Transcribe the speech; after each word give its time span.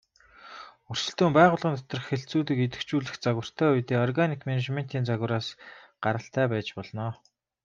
Өрсөлдөөн 0.91 1.33
байгууллын 1.37 1.75
доторх 1.77 2.05
хэлтсүүдийг 2.07 2.59
идэвхжүүлэх 2.65 3.15
загвартай 3.23 3.69
үедээ 3.73 3.99
органик 4.07 4.41
менежментийн 4.49 5.07
загвараас 5.09 5.47
гаралтай 6.03 6.45
байж 6.53 6.67
болно. 6.77 7.07